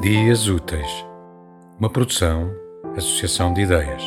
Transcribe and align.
Dias 0.00 0.48
Úteis, 0.48 1.04
uma 1.78 1.90
produção, 1.90 2.50
associação 2.96 3.52
de 3.52 3.60
ideias. 3.60 4.02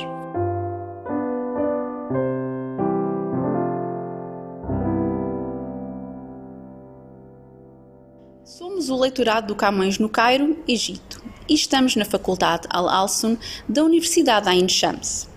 Somos 8.43 8.89
o 8.89 8.99
leitorado 8.99 9.45
do 9.45 9.55
Camões 9.55 9.99
no 9.99 10.09
Cairo, 10.09 10.57
Egito, 10.67 11.23
e 11.47 11.53
estamos 11.53 11.95
na 11.95 12.05
Faculdade 12.05 12.67
Al-Alsun 12.71 13.37
da 13.69 13.83
Universidade 13.83 14.49
Ain 14.49 14.67
Shams. 14.67 15.29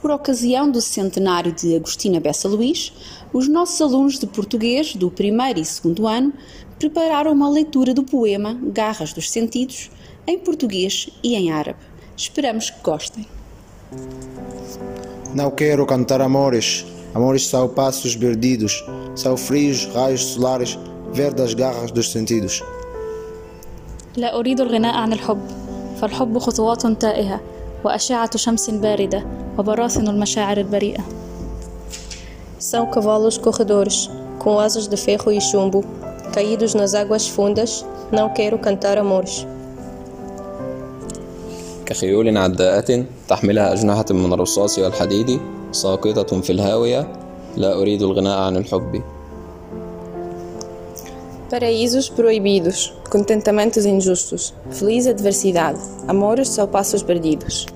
Por 0.00 0.12
ocasião 0.12 0.70
do 0.70 0.80
centenário 0.80 1.50
de 1.50 1.74
Agostina 1.74 2.20
Bessa 2.20 2.46
Luís, 2.46 2.92
os 3.32 3.48
nossos 3.48 3.82
alunos 3.82 4.16
de 4.20 4.28
português 4.28 4.94
do 4.94 5.10
primeiro 5.10 5.58
e 5.58 5.64
segundo 5.64 6.06
ano 6.06 6.32
prepararam 6.79 7.31
uma 7.31 7.49
leitura 7.49 7.93
do 7.93 8.03
poema 8.03 8.57
Garras 8.61 9.13
dos 9.13 9.29
Sentidos 9.29 9.89
em 10.27 10.37
português 10.37 11.09
e 11.23 11.35
em 11.35 11.51
árabe. 11.51 11.79
Esperamos 12.15 12.69
que 12.69 12.81
gostem. 12.81 13.25
Não 15.33 15.51
quero 15.51 15.85
cantar 15.85 16.21
amores. 16.21 16.85
Amores 17.13 17.45
são 17.47 17.69
passos 17.69 18.15
perdidos, 18.15 18.83
são 19.15 19.37
frios 19.37 19.85
raios 19.93 20.21
solares, 20.21 20.79
verdes 21.11 21.53
garras 21.53 21.91
dos 21.91 22.11
sentidos. 22.11 22.63
لا 24.17 24.39
أريد 24.39 24.61
الغناء 24.61 24.95
عن 24.95 25.13
الحب 25.13 25.41
فالحب 26.01 26.37
خطوات 26.37 26.87
تائهة 26.87 27.41
وأشعة 27.83 28.37
شمس 28.37 28.69
باردة 28.69 29.25
وبراثن 29.57 30.07
المشاعر 30.07 30.57
البريئة 30.57 31.03
São 32.59 32.89
cavalos 32.89 33.37
corredores, 33.37 34.09
com 34.39 34.57
asas 34.57 34.87
de 34.87 34.95
ferro 34.95 35.31
e 35.31 35.41
chumbo, 35.41 35.83
caídos 36.32 36.74
nas 36.74 36.94
águas 36.94 37.28
fundas, 37.28 37.84
não 38.12 38.28
quero 38.30 38.58
cantar 38.58 38.98
amores. 38.98 39.46
كخيول 41.88 42.36
عداءة 42.36 43.04
تحملها 43.28 43.72
أجنحة 43.72 44.04
من 44.10 44.32
الرصاص 44.32 44.78
والحديد 44.78 45.40
ساقطة 45.72 46.40
في 46.40 46.52
الهاوية 46.52 47.12
لا 47.56 47.80
أريد 47.80 48.02
الغناء 48.02 48.38
عن 48.38 48.56
الحب 48.56 49.02
Paraísos 51.50 52.10
proibidos, 52.10 52.92
contentamentos 53.08 53.86
injustos, 53.86 54.52
feliz 54.70 55.06
adversidade, 55.06 55.80
amores 56.06 56.48
são 56.48 56.66
passos 56.66 57.02
perdidos. 57.02 57.66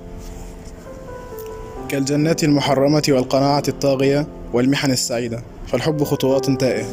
كالجنات 1.88 2.44
المحرمة 2.44 3.02
والقناعة 3.08 3.62
الطاغية 3.68 4.26
والمحن 4.52 4.90
السعيدة 4.90 5.42
فالحب 5.66 6.04
خطوات 6.04 6.50
تائه 6.50 6.84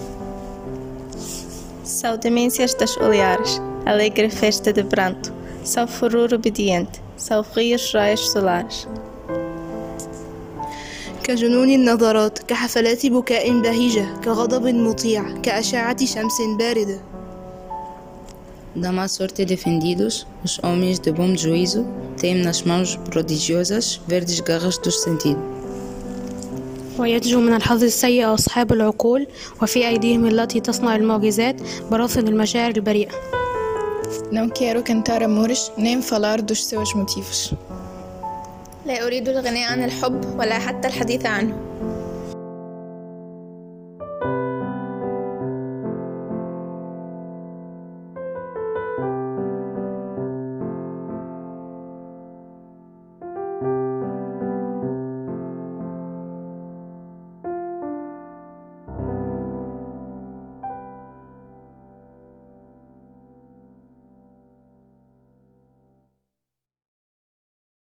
São 1.98 2.16
demências 2.16 2.74
das 2.74 2.96
oleares, 2.96 3.60
alegre 3.84 4.30
festa 4.30 4.72
de 4.72 4.84
pranto. 4.84 5.32
São 5.64 5.86
furor 5.86 6.32
obediente, 6.32 7.00
são 7.16 7.42
rios 7.54 7.92
raios 7.92 8.30
solares. 8.30 8.86
كجنون 11.24 11.70
النظرات 11.70 12.38
كحفلات 12.38 13.06
بكاء 13.06 13.60
بهيجة 13.60 14.06
كغضب 14.24 14.66
مطيع 14.66 15.24
كأشعة 15.42 16.04
شمس 16.04 16.38
باردة 16.58 17.00
Da 18.76 18.90
má 18.90 19.06
sorte 19.06 19.44
defendidos, 19.44 20.26
os 20.44 20.58
homens 20.58 20.98
de 20.98 21.12
bom 21.12 21.36
juízo 21.36 21.86
têm 22.16 22.34
nas 22.42 22.62
mãos 22.62 22.96
prodigiosas 22.96 24.00
verdes 24.08 24.40
garras 24.40 24.76
do 24.78 24.90
sentido. 24.90 25.40
وينجو 26.99 27.39
من 27.39 27.53
الحظ 27.53 27.83
السيء 27.83 28.33
أصحاب 28.33 28.73
العقول 28.73 29.27
وفي 29.61 29.87
أيديهم 29.87 30.25
التي 30.25 30.59
تصنع 30.59 30.95
المعجزات 30.95 31.55
براثن 31.91 32.27
المشاعر 32.27 32.71
البريئة 32.71 33.11
Não 34.31 34.47
quero 34.49 34.83
cantar 34.83 35.23
amores 35.23 35.71
nem 35.77 36.01
falar 36.01 36.41
dos 36.41 36.65
seus 36.65 36.93
motivos. 36.95 37.53
لا 38.85 39.05
أريد 39.05 39.29
الغناء 39.29 39.71
عن 39.71 39.83
الحب 39.83 40.39
ولا 40.39 40.59
حتى 40.59 40.87
الحديث 40.87 41.25
عنه 41.25 41.68